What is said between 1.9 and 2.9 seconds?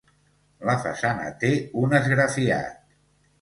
esgrafiat.